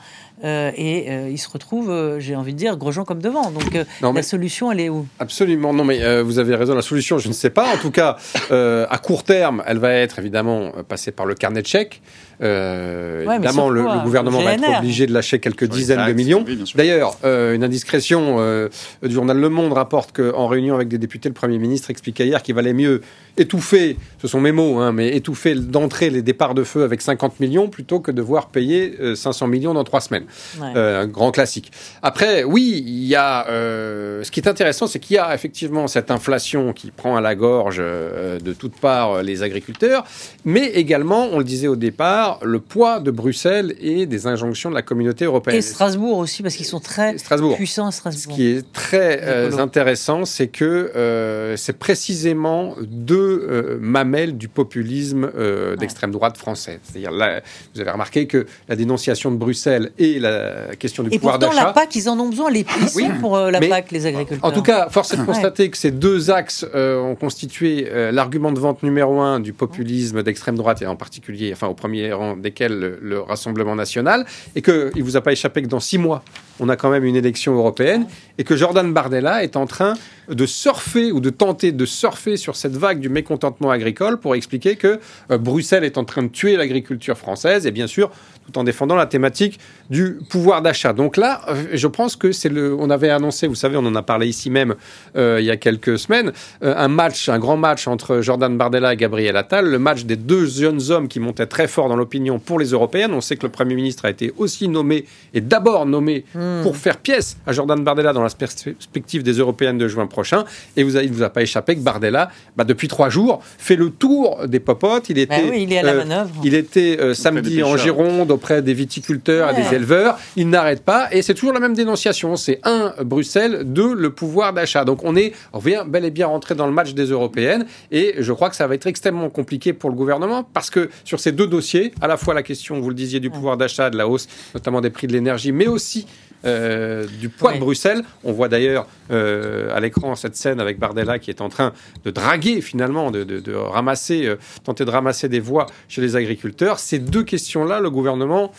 Euh, 0.44 0.70
et 0.76 1.10
euh, 1.10 1.30
il 1.30 1.38
se 1.38 1.48
retrouve, 1.48 1.90
euh, 1.90 2.20
j'ai 2.20 2.36
envie 2.36 2.52
de 2.52 2.58
dire, 2.58 2.76
gros 2.76 2.92
gens 2.92 3.04
comme 3.04 3.22
devant. 3.22 3.50
Donc 3.50 3.76
la 4.00 4.22
solution, 4.22 4.70
elle 4.70 4.80
est 4.80 4.88
où? 4.88 5.06
Absolument, 5.18 5.72
non, 5.72 5.84
mais 5.84 6.22
vous 6.22 6.38
avez 6.38 6.54
raison. 6.54 6.74
La 6.74 6.82
solution, 6.82 7.18
je 7.18 7.28
ne 7.28 7.32
sais 7.32 7.50
pas. 7.50 7.72
En 7.72 7.78
tout 7.78 7.90
cas, 7.90 8.16
à 8.50 8.98
court 8.98 9.24
terme, 9.24 9.62
elle 9.66 9.78
va 9.78 9.92
être 9.92 10.18
évidemment 10.18 10.72
passée 10.88 11.12
par 11.12 11.26
le 11.26 11.34
carnet 11.34 11.62
de 11.62 11.66
chèques. 11.66 12.02
Évidemment, 12.40 13.70
le, 13.70 13.82
gouvernement 14.04 14.40
va 14.40 14.54
être 14.54 14.78
obligé 14.78 15.06
de 15.06 15.12
lâcher 15.12 15.38
quelques 15.38 15.64
dizaines 15.64 16.06
de 16.06 16.12
millions. 16.12 16.44
D'ailleurs, 16.74 17.16
une 17.24 17.64
indiscrétion 17.64 18.68
du 19.02 19.14
journal 19.14 19.38
Le 19.38 19.48
Monde 19.48 19.72
rapporte 19.72 20.12
qu'en 20.12 20.46
réunion 20.46 20.74
avec 20.74 20.88
des 20.88 20.98
députés, 20.98 21.28
le 21.28 21.34
Premier 21.34 21.58
ministre 21.58 21.90
expliquait 21.90 22.26
hier 22.26 22.42
qu'il 22.42 22.54
valait 22.54 22.72
mieux 22.72 23.00
étouffer, 23.38 23.98
ce 24.20 24.28
sont 24.28 24.40
mes 24.40 24.52
mots, 24.52 24.78
hein, 24.78 24.92
mais 24.92 25.14
étouffer 25.14 25.54
d'entrée 25.54 26.08
les 26.08 26.22
départs 26.22 26.54
de 26.54 26.64
feu 26.64 26.84
avec 26.84 27.02
50 27.02 27.38
millions 27.40 27.68
plutôt 27.68 28.00
que 28.00 28.10
devoir 28.10 28.48
payer 28.48 28.96
500 29.14 29.46
millions 29.46 29.74
dans 29.74 29.84
trois 29.84 30.00
semaines. 30.00 30.24
Euh, 30.60 31.02
un 31.02 31.06
grand 31.06 31.30
classique. 31.30 31.72
Après, 32.02 32.44
oui, 32.44 32.82
il 32.86 33.04
y 33.04 33.14
a. 33.14 33.48
Euh, 33.48 34.22
ce 34.22 34.30
qui 34.30 34.40
est 34.40 34.48
intéressant, 34.48 34.86
c'est 34.86 34.98
qu'il 34.98 35.16
y 35.16 35.18
a 35.18 35.34
effectivement 35.34 35.86
cette 35.86 36.10
inflation 36.10 36.72
qui 36.72 36.90
prend 36.90 37.16
à 37.16 37.20
la 37.20 37.34
gorge 37.34 37.78
euh, 37.80 38.38
de 38.38 38.52
toutes 38.52 38.76
parts 38.76 39.22
les 39.22 39.42
agriculteurs, 39.42 40.04
mais 40.44 40.66
également, 40.66 41.28
on 41.32 41.38
le 41.38 41.44
disait 41.44 41.68
au 41.68 41.76
départ, 41.76 42.25
le 42.42 42.60
poids 42.60 43.00
de 43.00 43.10
Bruxelles 43.10 43.74
et 43.80 44.06
des 44.06 44.26
injonctions 44.26 44.70
de 44.70 44.74
la 44.74 44.82
communauté 44.82 45.24
européenne. 45.24 45.56
Et 45.56 45.62
Strasbourg 45.62 46.18
aussi, 46.18 46.42
parce 46.42 46.56
qu'ils 46.56 46.66
sont 46.66 46.80
très 46.80 47.16
puissants 47.56 47.86
à 47.86 47.92
Strasbourg. 47.92 48.32
Ce 48.32 48.36
qui 48.36 48.46
est 48.48 48.72
très 48.72 49.58
intéressant, 49.58 50.24
c'est 50.24 50.48
que 50.48 51.54
c'est 51.56 51.78
précisément 51.78 52.74
deux 52.80 53.78
mamelles 53.80 54.36
du 54.36 54.48
populisme 54.48 55.30
d'extrême 55.78 56.10
droite 56.10 56.36
française. 56.36 56.78
C'est-à-dire, 56.82 57.12
là, 57.12 57.40
vous 57.74 57.80
avez 57.80 57.90
remarqué 57.90 58.26
que 58.26 58.46
la 58.68 58.76
dénonciation 58.76 59.30
de 59.30 59.36
Bruxelles 59.36 59.90
et 59.98 60.18
la 60.18 60.76
question 60.78 61.02
du 61.02 61.10
pouvoir 61.10 61.38
d'achat. 61.38 61.52
Et 61.52 61.54
pourtant, 61.54 61.66
la 61.66 61.72
PAC, 61.72 61.96
ils 61.96 62.08
en 62.08 62.18
ont 62.18 62.28
besoin, 62.28 62.50
les 62.50 62.66
oui, 62.94 63.08
pour 63.20 63.36
euh, 63.36 63.50
la 63.50 63.60
PAC, 63.60 63.90
les 63.92 64.06
agriculteurs. 64.06 64.44
En 64.48 64.52
tout 64.52 64.62
cas, 64.62 64.88
force 64.88 65.12
est 65.12 65.16
de 65.16 65.24
constater 65.24 65.70
que 65.70 65.76
ces 65.76 65.90
deux 65.90 66.30
axes 66.30 66.66
euh, 66.74 67.00
ont 67.00 67.14
constitué 67.14 67.88
euh, 67.90 68.12
l'argument 68.12 68.52
de 68.52 68.58
vente 68.58 68.82
numéro 68.82 69.20
un 69.20 69.40
du 69.40 69.52
populisme 69.52 70.22
d'extrême 70.22 70.56
droite, 70.56 70.82
et 70.82 70.86
en 70.86 70.96
particulier, 70.96 71.50
enfin, 71.52 71.68
au 71.68 71.74
premier 71.74 72.12
desquels 72.36 72.98
le, 73.00 73.20
Rassemblement 73.20 73.74
national, 73.74 74.24
et 74.54 74.62
qu'il 74.62 74.92
ne 74.94 75.02
vous 75.02 75.16
a 75.16 75.20
pas 75.20 75.32
échappé 75.32 75.62
que 75.62 75.66
dans 75.66 75.80
six 75.80 75.98
mois, 75.98 76.22
on 76.60 76.68
a 76.68 76.76
quand 76.76 76.90
même 76.90 77.04
une 77.04 77.16
élection 77.16 77.54
européenne, 77.54 78.06
et 78.38 78.44
que 78.44 78.56
Jordan 78.56 78.92
Bardella 78.92 79.42
est 79.42 79.56
en 79.56 79.66
train 79.66 79.94
de 80.28 80.46
surfer 80.46 81.12
ou 81.12 81.20
de 81.20 81.30
tenter 81.30 81.72
de 81.72 81.86
surfer 81.86 82.36
sur 82.36 82.56
cette 82.56 82.76
vague 82.76 82.98
du 82.98 83.08
mécontentement 83.08 83.70
agricole 83.70 84.18
pour 84.18 84.34
expliquer 84.34 84.76
que 84.76 84.98
Bruxelles 85.30 85.84
est 85.84 85.98
en 85.98 86.04
train 86.04 86.24
de 86.24 86.28
tuer 86.28 86.56
l'agriculture 86.56 87.16
française, 87.16 87.66
et 87.66 87.70
bien 87.70 87.86
sûr, 87.86 88.10
tout 88.46 88.58
en 88.58 88.64
défendant 88.64 88.94
la 88.94 89.06
thématique 89.06 89.58
du 89.90 90.18
pouvoir 90.28 90.62
d'achat. 90.62 90.92
Donc 90.92 91.16
là, 91.16 91.42
euh, 91.48 91.64
je 91.72 91.86
pense 91.86 92.16
que 92.16 92.32
c'est 92.32 92.48
le. 92.48 92.74
On 92.78 92.90
avait 92.90 93.10
annoncé, 93.10 93.46
vous 93.46 93.54
savez, 93.54 93.76
on 93.76 93.86
en 93.86 93.94
a 93.94 94.02
parlé 94.02 94.26
ici 94.26 94.50
même 94.50 94.74
euh, 95.16 95.38
il 95.40 95.46
y 95.46 95.50
a 95.50 95.56
quelques 95.56 95.98
semaines, 95.98 96.32
euh, 96.62 96.74
un 96.76 96.88
match, 96.88 97.28
un 97.28 97.38
grand 97.38 97.56
match 97.56 97.86
entre 97.86 98.20
Jordan 98.20 98.56
Bardella 98.56 98.92
et 98.92 98.96
Gabriel 98.96 99.36
Attal, 99.36 99.66
le 99.66 99.78
match 99.78 100.04
des 100.04 100.16
deux 100.16 100.46
jeunes 100.46 100.90
hommes 100.90 101.08
qui 101.08 101.20
montaient 101.20 101.46
très 101.46 101.68
fort 101.68 101.88
dans 101.88 101.96
l'opinion 101.96 102.38
pour 102.38 102.58
les 102.58 102.70
européennes. 102.70 103.12
On 103.12 103.20
sait 103.20 103.36
que 103.36 103.46
le 103.46 103.52
Premier 103.52 103.74
ministre 103.74 104.04
a 104.04 104.10
été 104.10 104.32
aussi 104.36 104.68
nommé 104.68 105.06
et 105.34 105.40
d'abord 105.40 105.86
nommé 105.86 106.24
hmm. 106.46 106.62
pour 106.62 106.76
faire 106.76 106.98
pièce 106.98 107.36
à 107.46 107.52
Jordan 107.52 107.82
Bardella 107.82 108.12
dans 108.12 108.22
la 108.22 108.30
perspective 108.30 109.22
des 109.22 109.32
européennes 109.32 109.78
de 109.78 109.88
juin 109.88 110.06
prochain. 110.06 110.44
Et 110.76 110.82
vous 110.82 110.96
il 110.96 111.10
ne 111.10 111.14
vous 111.14 111.22
a 111.22 111.30
pas 111.30 111.42
échappé 111.42 111.74
que 111.74 111.80
Bardella, 111.80 112.30
bah, 112.56 112.64
depuis 112.64 112.88
trois 112.88 113.08
jours, 113.08 113.40
fait 113.58 113.76
le 113.76 113.90
tour 113.90 114.46
des 114.46 114.60
popotes. 114.60 115.08
Il 115.10 115.18
était, 115.18 115.60
il 115.60 115.72
est 115.72 115.78
à 115.78 115.82
la 115.82 115.94
manœuvre. 115.94 116.30
il 116.44 116.54
était 116.54 117.14
samedi 117.14 117.62
en 117.62 117.76
Gironde 117.76 118.30
auprès 118.30 118.62
des 118.62 118.74
viticulteurs 118.74 119.50
et 119.50 119.62
des 119.62 119.74
éleveurs. 119.74 120.18
Il 120.36 120.48
n'arrête 120.48 120.82
pas 120.82 121.08
et 121.12 121.22
c'est 121.22 121.34
toujours 121.34 121.52
la 121.52 121.60
même 121.60 121.74
dénonciation. 121.74 122.36
C'est 122.36 122.60
un, 122.64 122.94
Bruxelles, 123.04 123.62
deux, 123.64 123.94
le 123.94 124.10
pouvoir 124.10 124.52
d'achat. 124.52 124.84
Donc 124.84 125.00
on 125.04 125.16
est, 125.16 125.32
on 125.52 125.58
vient 125.58 125.84
bel 125.84 126.04
et 126.04 126.10
bien 126.10 126.26
rentrer 126.26 126.54
dans 126.54 126.66
le 126.66 126.72
match 126.72 126.94
des 126.94 127.06
européennes 127.06 127.66
et 127.90 128.14
je 128.18 128.32
crois 128.32 128.50
que 128.50 128.56
ça 128.56 128.66
va 128.66 128.74
être 128.74 128.86
extrêmement 128.86 129.30
compliqué 129.30 129.72
pour 129.72 129.90
le 129.90 129.96
gouvernement 129.96 130.44
parce 130.44 130.70
que 130.70 130.90
sur 131.04 131.20
ces 131.20 131.32
deux 131.32 131.46
dossiers, 131.46 131.92
à 132.00 132.06
la 132.06 132.16
fois 132.16 132.34
la 132.34 132.42
question, 132.42 132.80
vous 132.80 132.88
le 132.88 132.94
disiez, 132.94 133.20
du 133.20 133.30
pouvoir 133.30 133.56
d'achat, 133.56 133.90
de 133.90 133.96
la 133.96 134.08
hausse 134.08 134.28
notamment 134.54 134.80
des 134.80 134.90
prix 134.90 135.06
de 135.06 135.12
l'énergie, 135.12 135.52
mais 135.52 135.66
aussi 135.66 136.06
euh, 136.46 137.06
du 137.20 137.28
poids 137.28 137.52
de 137.52 137.58
Bruxelles. 137.58 138.02
On 138.24 138.32
voit 138.32 138.48
d'ailleurs 138.48 138.86
euh, 139.10 139.74
à 139.74 139.80
l'écran 139.80 140.14
cette 140.14 140.36
scène 140.36 140.60
avec 140.60 140.78
Bardella 140.78 141.18
qui 141.18 141.30
est 141.30 141.40
en 141.40 141.48
train 141.48 141.72
de 142.04 142.10
draguer 142.10 142.60
finalement, 142.60 143.10
de, 143.10 143.52
ramasser, 143.54 144.26
euh, 144.26 144.36
tenter 144.64 144.84
de 144.84 144.90
ramasser 144.90 145.28
des 145.28 145.40
voix 145.40 145.66
chez 145.88 146.00
les 146.00 146.14
agriculteurs. 146.14 146.78
Ces 146.78 146.98
deux 146.98 147.24
questions-là, 147.24 147.80
le 147.80 147.90
gouvernement 147.90 148.52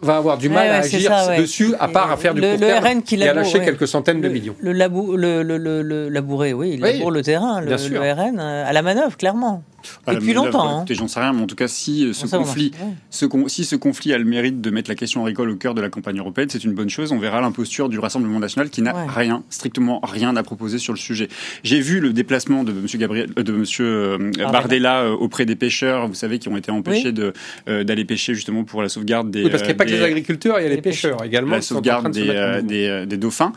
va 0.00 0.16
avoir 0.16 0.38
du 0.38 0.48
mal 0.48 0.68
à 0.68 0.76
agir 0.76 1.12
dessus, 1.38 1.74
à 1.80 1.88
part 1.88 2.10
à 2.10 2.16
faire 2.16 2.34
du 2.34 2.40
le, 2.40 2.78
RN 2.78 3.02
qui 3.02 3.16
et 3.16 3.28
à 3.28 3.34
lâcher 3.34 3.60
quelques 3.60 3.88
centaines 3.88 4.20
de 4.20 4.28
millions. 4.28 4.56
Le, 4.60 4.72
le, 4.72 6.08
labourer, 6.08 6.52
oui, 6.52 6.72
il 6.74 6.80
laboure 6.80 7.10
le 7.10 7.22
terrain, 7.22 7.60
le, 7.60 7.74
RN, 7.74 8.38
à 8.38 8.72
la 8.72 8.82
manœuvre, 8.82 9.16
clairement. 9.16 9.62
Depuis 10.06 10.32
longtemps. 10.32 10.80
Hein. 10.80 10.84
J'en 10.90 11.08
sais 11.08 11.20
rien, 11.20 11.32
mais 11.32 11.42
en 11.42 11.46
tout 11.46 11.56
cas, 11.56 11.68
si 11.68 12.06
euh, 12.06 12.12
ce, 12.12 12.26
conflit, 12.26 12.72
ce, 13.10 13.26
si 13.48 13.64
ce 13.64 13.76
conflit 13.76 14.12
a 14.12 14.18
le 14.18 14.24
mérite 14.24 14.60
de 14.60 14.70
mettre 14.70 14.90
la 14.90 14.94
question 14.94 15.22
agricole 15.22 15.50
au 15.50 15.56
cœur 15.56 15.74
de 15.74 15.80
la 15.80 15.90
campagne 15.90 16.18
européenne, 16.18 16.48
c'est 16.50 16.64
une 16.64 16.74
bonne 16.74 16.90
chose. 16.90 17.12
On 17.12 17.18
verra 17.18 17.40
l'imposture 17.40 17.88
du 17.88 17.98
Rassemblement 17.98 18.38
national 18.38 18.70
qui 18.70 18.82
n'a 18.82 19.06
rien, 19.06 19.42
strictement 19.50 20.00
rien 20.02 20.36
à 20.36 20.42
proposer 20.42 20.78
sur 20.78 20.92
le 20.92 20.98
sujet. 20.98 21.28
J'ai 21.62 21.80
vu 21.80 22.00
le 22.00 22.12
déplacement 22.12 22.64
de 22.64 22.72
M. 22.72 22.86
Gabriel, 22.94 23.30
euh, 23.38 23.42
de 23.42 23.52
Monsieur 23.52 23.86
euh, 23.86 24.30
Bardella 24.36 25.10
auprès 25.12 25.46
des 25.46 25.56
pêcheurs, 25.56 26.08
vous 26.08 26.14
savez, 26.14 26.38
qui 26.38 26.48
ont 26.48 26.56
été 26.56 26.70
empêchés 26.70 27.12
d'aller 27.12 28.04
pêcher 28.04 28.34
justement 28.34 28.64
pour 28.64 28.82
la 28.82 28.88
sauvegarde 28.88 29.30
des. 29.30 29.44
Oui, 29.44 29.50
parce 29.50 29.62
qu'il 29.62 29.70
n'y 29.70 29.74
a 29.74 29.78
pas 29.78 29.84
que 29.84 29.90
les 29.90 30.02
agriculteurs, 30.02 30.60
il 30.60 30.64
y 30.64 30.66
a 30.66 30.68
les, 30.68 30.82
pêcheurs, 30.82 31.24
également. 31.24 31.52
La 31.52 31.62
sauvegarde 31.62 32.10
des, 32.10 32.62
des, 32.62 33.06
des 33.06 33.16
dauphins. 33.16 33.52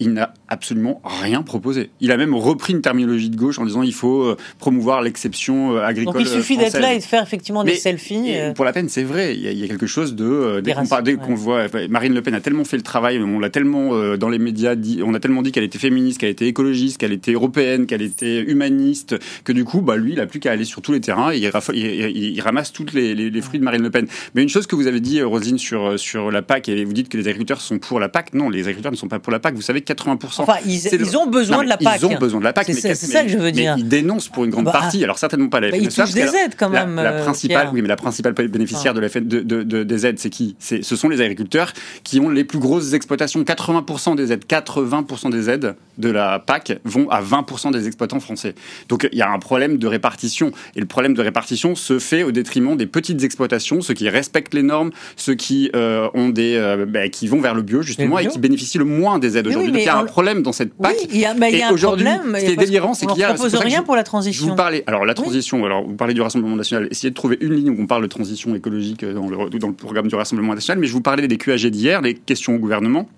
Il 0.00 0.12
n'a 0.12 0.34
absolument 0.48 1.00
rien 1.04 1.42
proposé. 1.42 1.90
Il 2.00 2.12
a 2.12 2.16
même 2.16 2.34
repris 2.34 2.72
une 2.72 2.82
terminologie 2.82 3.30
de 3.30 3.36
gauche 3.36 3.58
en 3.58 3.64
disant 3.64 3.82
il 3.82 3.94
faut 3.94 4.22
euh, 4.22 4.36
promouvoir 4.58 5.02
l'exception 5.02 5.76
euh, 5.76 5.82
agricole. 5.82 6.14
Donc 6.14 6.22
il 6.22 6.28
suffit 6.28 6.56
d'être 6.56 6.78
là 6.78 6.94
et 6.94 6.98
de 6.98 7.02
faire 7.02 7.22
effectivement 7.22 7.64
des 7.64 7.74
selfies. 7.74 8.34
Euh. 8.34 8.52
Pour 8.52 8.64
la 8.64 8.72
peine, 8.72 8.88
c'est 8.88 9.04
vrai. 9.04 9.36
Il 9.36 9.40
y, 9.40 9.64
a, 9.64 9.68
quelque 9.68 9.86
chose 9.86 10.14
de 10.14 10.60
dès 10.60 11.14
qu'on 11.16 11.34
voit 11.34 11.66
Marine 11.88 12.14
Le 12.14 12.22
Pen 12.22 12.34
a 12.34 12.40
tellement 12.40 12.64
fait 12.64 12.76
le 12.76 12.82
travail, 12.82 13.20
on 13.22 13.38
l'a 13.38 13.50
tellement 13.50 14.16
dans 14.16 14.28
les 14.28 14.38
médias 14.38 14.74
dit, 14.74 15.00
on 15.04 15.14
a 15.14 15.20
tellement 15.20 15.42
dit 15.42 15.52
qu'elle 15.52 15.64
était 15.64 15.78
féministe, 15.78 16.18
qu'elle 16.18 16.30
était 16.30 16.46
écologiste, 16.46 16.98
qu'elle 16.98 17.12
était 17.12 17.32
européenne, 17.32 17.86
qu'elle 17.86 18.02
était 18.02 18.40
humaniste, 18.40 19.16
que 19.44 19.52
du 19.52 19.64
coup, 19.64 19.80
bah 19.80 19.96
lui, 19.96 20.12
il 20.12 20.20
a 20.20 20.26
plus 20.26 20.40
qu'à 20.40 20.52
aller 20.52 20.64
sur 20.64 20.82
tous 20.82 20.92
les 20.92 21.00
terrains 21.00 21.32
et 21.32 21.38
il, 21.38 22.40
ramasse 22.40 22.72
toutes 22.72 22.92
les, 22.92 23.14
les, 23.14 23.40
fruits 23.40 23.60
de 23.60 23.64
Marine 23.64 23.82
Le 23.82 23.90
Pen. 23.90 24.06
Mais 24.34 24.42
une 24.42 24.48
chose 24.48 24.66
que 24.66 24.74
vous 24.74 24.86
avez 24.86 25.00
dit, 25.00 25.22
Rosine, 25.22 25.58
sur 25.58 25.98
sur 25.98 26.30
la 26.30 26.42
PAC 26.42 26.68
et 26.68 26.84
vous 26.84 26.92
dites 26.92 27.08
que 27.08 27.16
les 27.16 27.28
agriculteurs 27.28 27.60
sont 27.60 27.78
pour 27.78 28.00
la 28.00 28.08
PAC. 28.08 28.34
Non, 28.34 28.50
les 28.50 28.62
agriculteurs 28.62 28.92
ne 28.92 28.96
sont 28.96 29.08
pas 29.08 29.18
pour 29.18 29.32
la 29.32 29.38
PAC. 29.38 29.54
Vous 29.54 29.62
savez, 29.62 29.82
80% 29.92 30.42
Enfin, 30.42 30.54
ils, 30.66 31.16
ont 31.16 31.26
besoin 31.26 31.62
de 31.62 31.68
la 31.68 31.76
PAC. 31.76 32.00
Ils 32.00 32.06
ont 32.06 32.18
besoin 32.18 32.40
de 32.40 32.44
la 32.44 32.52
PAC. 32.52 32.66
C'est 32.72 32.94
ça 32.94 33.22
que 33.22 33.28
je 33.28 33.38
veux 33.38 33.52
dire. 33.52 33.74
ils 33.78 33.88
dénoncent 33.88 34.28
pour 34.28 34.44
une 34.44 34.50
grande 34.50 34.66
bah, 34.66 34.72
partie, 34.72 35.02
alors 35.04 35.18
certainement 35.18 35.48
pas 35.48 35.60
la 35.60 35.70
bah, 35.70 35.76
Ils 35.76 35.88
touchent 35.88 36.12
des 36.12 36.34
aides 36.34 36.54
quand 36.56 36.68
même. 36.68 36.96
La, 36.96 37.12
euh, 37.12 37.22
principale, 37.22 37.70
oui, 37.72 37.82
mais 37.82 37.88
la 37.88 37.96
principale 37.96 38.32
bénéficiaire 38.32 38.94
de 38.94 39.00
la 39.00 39.08
de, 39.08 39.40
de, 39.40 39.82
des 39.82 40.06
aides, 40.06 40.18
c'est 40.18 40.30
qui? 40.30 40.56
Ce 40.58 40.96
sont 40.96 41.08
les 41.08 41.20
agriculteurs 41.20 41.72
qui 42.04 42.20
ont 42.20 42.28
les 42.28 42.44
plus 42.44 42.58
grosses 42.58 42.92
exploitations. 42.92 43.42
80% 43.42 44.16
des 44.16 44.32
aides, 44.32 44.44
80% 44.44 45.30
des 45.30 45.50
aides 45.50 45.74
de 45.98 46.10
la 46.10 46.38
PAC 46.38 46.80
vont 46.84 47.08
à 47.10 47.22
20% 47.22 47.72
des 47.72 47.86
exploitants 47.86 48.20
français. 48.20 48.54
Donc 48.88 49.08
il 49.12 49.18
y 49.18 49.22
a 49.22 49.30
un 49.30 49.38
problème 49.38 49.78
de 49.78 49.86
répartition. 49.86 50.52
Et 50.76 50.80
le 50.80 50.86
problème 50.86 51.14
de 51.14 51.22
répartition 51.22 51.74
se 51.74 51.98
fait 51.98 52.22
au 52.22 52.32
détriment 52.32 52.76
des 52.76 52.86
petites 52.86 53.22
exploitations, 53.22 53.80
ceux 53.80 53.94
qui 53.94 54.08
respectent 54.08 54.54
les 54.54 54.62
normes, 54.62 54.90
ceux 55.16 55.34
qui 55.34 55.70
euh, 55.74 56.08
ont 56.14 56.28
des, 56.28 56.54
euh, 56.56 56.86
bah, 56.86 57.08
qui 57.08 57.26
vont 57.28 57.40
vers 57.40 57.54
le 57.54 57.62
bio 57.62 57.82
justement 57.82 58.18
et 58.18 58.26
qui 58.26 58.38
bénéficient 58.38 58.78
le 58.78 58.84
moins 58.84 59.18
des 59.18 59.36
aides 59.36 59.46
aujourd'hui. 59.46 59.71
Donc 59.72 59.82
il 59.82 59.86
y 59.86 59.88
a 59.88 59.98
un 59.98 60.04
problème 60.04 60.42
dans 60.42 60.52
cette 60.52 60.74
PAC. 60.74 60.96
Il 61.10 61.18
y 61.18 61.24
a, 61.24 61.34
mais 61.34 61.52
il 61.52 61.58
y 61.58 61.62
a 61.62 61.68
un 61.68 61.74
problème. 61.74 62.36
Ce 62.38 62.44
qui 62.44 62.52
est 62.52 62.56
délirant, 62.56 62.94
c'est 62.94 63.06
qu'il 63.06 63.18
y 63.18 63.24
a. 63.24 63.32
On 63.32 63.34
propose 63.34 63.54
rien 63.56 63.82
pour 63.82 63.96
la 63.96 64.04
transition. 64.04 64.46
vous 64.46 64.54
parlez. 64.54 64.84
Alors 64.86 65.04
la 65.04 65.14
transition. 65.14 65.64
Alors 65.64 65.86
vous 65.86 65.94
parlez 65.94 66.14
du 66.14 66.20
Rassemblement 66.20 66.56
national. 66.56 66.88
Essayez 66.90 67.10
de 67.10 67.14
trouver 67.14 67.38
une 67.40 67.54
ligne 67.54 67.70
où 67.70 67.82
on 67.82 67.86
parle 67.86 68.02
de 68.02 68.08
transition 68.08 68.54
écologique 68.54 69.04
dans 69.04 69.28
le, 69.28 69.50
dans 69.58 69.68
le 69.68 69.74
programme 69.74 70.08
du 70.08 70.14
Rassemblement 70.14 70.54
national. 70.54 70.78
Mais 70.80 70.86
je 70.86 70.92
vous 70.92 71.00
parlais 71.00 71.26
des 71.26 71.36
QAG 71.36 71.66
d'hier, 71.66 72.00
les 72.02 72.14
questions 72.14 72.54
au 72.54 72.58
gouvernement. 72.58 73.08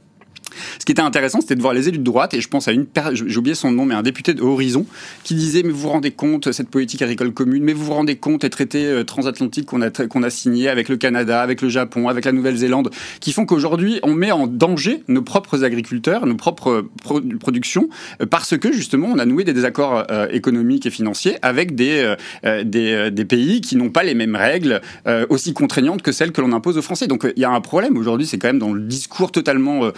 Ce 0.79 0.85
qui 0.85 0.93
était 0.93 1.03
intéressant, 1.03 1.41
c'était 1.41 1.57
de 1.57 1.63
voir 1.63 1.75
les 1.75 1.89
élus 1.89 1.99
de 1.99 2.05
droite, 2.05 2.35
et 2.35 2.41
je 2.41 2.49
pense 2.49 2.69
à 2.69 2.73
une, 2.73 2.87
j'ai 3.13 3.37
oublié 3.37 3.55
son 3.55 3.71
nom, 3.71 3.85
mais 3.85 3.95
un 3.95 4.03
député 4.03 4.35
de 4.35 4.43
Horizon, 4.43 4.87
qui 5.23 5.35
disait, 5.35 5.63
mais 5.63 5.71
vous 5.71 5.81
vous 5.81 5.89
rendez 5.89 6.11
compte, 6.11 6.53
cette 6.53 6.69
politique 6.69 7.03
agricole 7.03 7.33
commune, 7.33 7.63
mais 7.63 7.73
vous 7.73 7.85
vous 7.85 7.93
rendez 7.93 8.17
compte, 8.17 8.45
les 8.45 8.51
traités 8.51 8.87
euh, 8.87 9.05
transatlantiques 9.05 9.67
qu'on 9.67 9.83
a, 9.83 9.91
qu'on 9.91 10.23
a 10.23 10.31
signés 10.31 10.69
avec 10.69 10.89
le 10.89 10.97
Canada, 10.97 11.41
avec 11.41 11.63
le 11.63 11.69
Japon, 11.69 12.09
avec 12.09 12.25
la 12.25 12.33
Nouvelle-Zélande, 12.33 12.91
qui 13.21 13.33
font 13.33 13.47
qu'aujourd'hui, 13.47 14.01
on 14.03 14.15
met 14.15 14.33
en 14.33 14.47
danger 14.47 15.03
nos 15.09 15.23
propres 15.23 15.65
agriculteurs, 15.65 16.27
nos 16.27 16.37
propres 16.37 16.87
productions, 17.41 17.89
euh, 18.21 18.27
parce 18.27 18.57
que 18.57 18.73
justement, 18.73 19.09
on 19.13 19.19
a 19.19 19.27
noué 19.27 19.45
des 19.45 19.53
désaccords 19.53 20.05
euh, 20.11 20.29
économiques 20.31 20.87
et 20.87 20.91
financiers 20.91 21.37
avec 21.43 21.75
des, 21.75 22.15
des, 22.65 23.25
pays 23.25 23.61
qui 23.61 23.77
n'ont 23.77 23.89
pas 23.91 24.03
les 24.03 24.15
mêmes 24.15 24.37
règles 24.37 24.81
aussi 25.31 25.55
contraignantes 25.55 26.03
que 26.03 26.13
celles 26.13 26.33
que 26.33 26.41
l'on 26.41 26.53
impose 26.53 26.77
aux 26.77 26.83
Français. 26.83 27.07
Donc 27.07 27.27
il 27.37 27.41
y 27.41 27.45
a 27.45 27.51
un 27.51 27.61
problème 27.61 27.97
aujourd'hui, 27.97 28.27
c'est 28.27 28.39
quand 28.39 28.49
même 28.49 28.59
dans 28.59 28.73
le 28.73 28.83
discours 28.83 29.33
totalement 29.33 29.91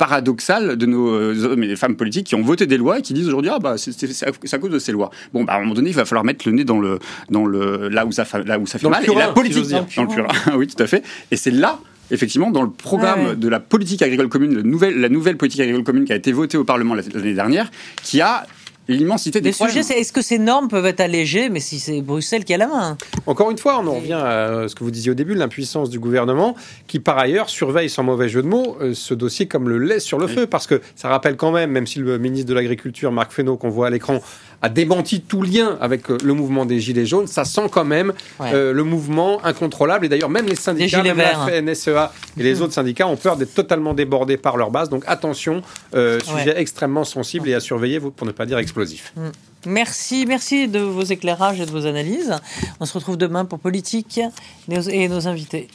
paradoxal 0.00 0.76
de 0.76 0.86
nos 0.86 1.10
euh, 1.10 1.44
hommes 1.44 1.62
et 1.62 1.76
femmes 1.76 1.94
politiques 1.94 2.28
qui 2.28 2.34
ont 2.34 2.40
voté 2.40 2.66
des 2.66 2.78
lois 2.78 3.00
et 3.00 3.02
qui 3.02 3.12
disent 3.12 3.28
aujourd'hui 3.28 3.50
ah 3.52 3.58
bah 3.58 3.74
c'est 3.76 4.54
à 4.54 4.58
cause 4.58 4.70
de 4.70 4.78
ces 4.78 4.92
lois. 4.92 5.10
Bon 5.34 5.44
bah 5.44 5.52
à 5.52 5.56
un 5.58 5.60
moment 5.60 5.74
donné 5.74 5.90
il 5.90 5.96
va 5.96 6.06
falloir 6.06 6.24
mettre 6.24 6.48
le 6.48 6.54
nez 6.54 6.64
dans 6.64 6.80
le 6.80 6.98
dans 7.28 7.44
le 7.44 7.88
là 7.88 8.06
où 8.06 8.10
ça 8.10 8.24
là 8.46 8.58
où 8.58 8.66
ça 8.66 8.78
fait 8.78 8.88
mal 8.88 9.04
et 9.04 9.14
la 9.14 9.28
politique 9.28 9.68
dans 9.68 10.02
le 10.04 10.08
purin. 10.08 10.28
oui 10.56 10.66
tout 10.68 10.82
à 10.82 10.86
fait. 10.86 11.04
Et 11.30 11.36
c'est 11.36 11.50
là 11.50 11.78
effectivement, 12.10 12.50
dans 12.50 12.62
le 12.62 12.70
programme 12.70 13.36
de 13.36 13.48
la 13.48 13.60
politique 13.60 14.02
agricole 14.02 14.28
commune, 14.28 14.56
la 14.56 14.62
nouvelle, 14.62 14.98
la 14.98 15.08
nouvelle 15.08 15.36
politique 15.36 15.60
agricole 15.60 15.84
commune 15.84 16.04
qui 16.06 16.12
a 16.12 16.16
été 16.16 16.32
votée 16.32 16.56
au 16.56 16.64
Parlement 16.64 16.94
l'année 16.94 17.34
dernière, 17.34 17.70
qui 18.02 18.20
a 18.20 18.46
l'immensité 18.88 19.40
des 19.40 19.52
sujets. 19.52 19.80
Est-ce 19.80 20.12
que 20.12 20.22
ces 20.22 20.38
normes 20.38 20.68
peuvent 20.68 20.86
être 20.86 21.00
allégées, 21.00 21.48
mais 21.48 21.60
si 21.60 21.78
c'est 21.78 22.00
Bruxelles 22.00 22.44
qui 22.44 22.54
a 22.54 22.56
la 22.56 22.66
main 22.66 22.96
Encore 23.26 23.50
une 23.50 23.58
fois, 23.58 23.78
on 23.78 23.86
en 23.86 23.94
revient 23.94 24.12
à 24.14 24.66
ce 24.68 24.74
que 24.74 24.84
vous 24.84 24.90
disiez 24.90 25.10
au 25.10 25.14
début, 25.14 25.34
l'impuissance 25.34 25.90
du 25.90 25.98
gouvernement, 25.98 26.56
qui 26.86 26.98
par 26.98 27.18
ailleurs 27.18 27.48
surveille, 27.48 27.88
sans 27.88 28.02
mauvais 28.02 28.28
jeu 28.28 28.42
de 28.42 28.48
mots, 28.48 28.76
euh, 28.80 28.94
ce 28.94 29.14
dossier 29.14 29.46
comme 29.46 29.68
le 29.68 29.78
lait 29.78 30.00
sur 30.00 30.18
le 30.18 30.26
feu, 30.26 30.46
parce 30.46 30.66
que 30.66 30.80
ça 30.96 31.08
rappelle 31.08 31.36
quand 31.36 31.52
même, 31.52 31.70
même 31.70 31.86
si 31.86 31.98
le 31.98 32.18
ministre 32.18 32.48
de 32.48 32.54
l'Agriculture, 32.54 33.12
Marc 33.12 33.32
Fesneau, 33.32 33.56
qu'on 33.56 33.70
voit 33.70 33.88
à 33.88 33.90
l'écran, 33.90 34.20
a 34.62 34.68
démenti 34.68 35.20
tout 35.20 35.42
lien 35.42 35.78
avec 35.80 36.10
euh, 36.10 36.18
le 36.22 36.34
mouvement 36.34 36.66
des 36.66 36.80
Gilets 36.80 37.06
jaunes, 37.06 37.26
ça 37.26 37.44
sent 37.44 37.68
quand 37.70 37.84
même 37.84 38.12
euh, 38.40 38.72
le 38.72 38.84
mouvement 38.84 39.44
incontrôlable. 39.44 40.06
Et 40.06 40.08
d'ailleurs, 40.08 40.28
même 40.28 40.46
les 40.46 40.56
syndicats, 40.56 41.02
même 41.02 41.18
la 41.18 41.46
FNSEA 41.46 42.12
et 42.38 42.42
les 42.42 42.54
mmh. 42.54 42.62
autres 42.62 42.74
syndicats 42.74 43.06
ont 43.06 43.16
peur 43.16 43.36
d'être 43.36 43.54
totalement 43.54 43.94
débordés 43.94 44.36
par 44.36 44.56
leur 44.56 44.70
base. 44.70 44.88
Donc 44.90 45.04
attention, 45.06 45.62
sujet 45.92 46.54
extrêmement 46.56 47.04
sensible 47.04 47.48
et 47.48 47.54
à 47.54 47.60
surveiller, 47.60 48.00
pour 48.00 48.26
ne 48.26 48.32
pas 48.32 48.46
dire 48.46 48.58
explosif. 48.58 49.12
Mm. 49.16 49.28
Merci, 49.66 50.24
merci 50.26 50.68
de 50.68 50.80
vos 50.80 51.02
éclairages 51.02 51.60
et 51.60 51.66
de 51.66 51.70
vos 51.70 51.84
analyses. 51.84 52.34
On 52.80 52.86
se 52.86 52.94
retrouve 52.94 53.18
demain 53.18 53.44
pour 53.44 53.58
Politique 53.58 54.20
et 54.68 55.08
nos 55.08 55.28
invités. 55.28 55.68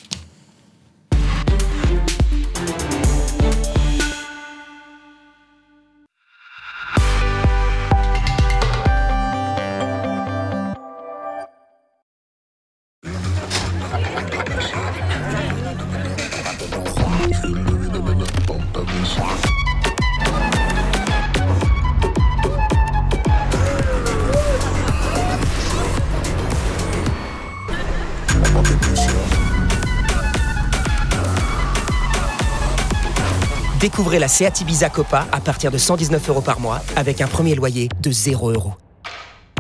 Découvrez 33.86 34.18
la 34.18 34.28
Seat 34.28 34.62
Ibiza 34.62 34.90
Copa 34.90 35.28
à 35.32 35.40
partir 35.40 35.70
de 35.70 35.78
119 35.78 36.30
euros 36.30 36.42
par 36.42 36.60
mois 36.60 36.82
avec 36.96 37.22
un 37.22 37.28
premier 37.28 37.54
loyer 37.54 37.88
de 38.02 38.10
0 38.10 38.50
euros. 38.50 38.74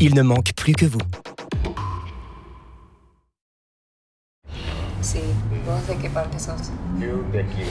Il 0.02 0.16
ne 0.16 0.24
manque 0.24 0.52
plus 0.56 0.74
que 0.74 0.88
vous. 0.88 0.98
Sí, 5.00 5.20
¿vos 5.64 5.94
de 5.94 6.02
qué 6.02 6.10
parte 6.10 6.40
sos? 6.40 6.72
Yo 7.00 7.22
de 7.32 7.40
aquí. 7.42 7.70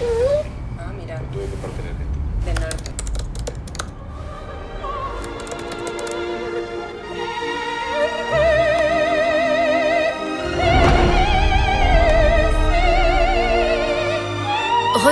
Ah, 0.78 0.92
mira. 0.96 1.18
¿Tú 1.32 1.40
de 1.40 1.46
qué 1.46 1.56
parte 1.60 1.80
eres? 1.82 2.54
Del 2.54 2.62
norte. 2.62 2.93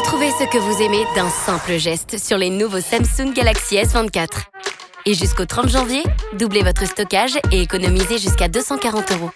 Retrouvez 0.03 0.31
ce 0.33 0.45
que 0.51 0.59
vous 0.59 0.83
aimez 0.83 1.05
d'un 1.15 1.31
simple 1.31 1.79
geste 1.79 2.19
sur 2.19 2.37
les 2.37 2.51
nouveaux 2.51 2.81
Samsung 2.81 3.33
Galaxy 3.33 3.77
S24. 3.77 4.47
Et 5.07 5.15
jusqu'au 5.15 5.47
30 5.47 5.69
janvier, 5.69 6.03
doublez 6.37 6.63
votre 6.63 6.85
stockage 6.89 7.39
et 7.53 7.63
économisez 7.63 8.19
jusqu'à 8.19 8.49
240 8.49 9.13
euros. 9.13 9.31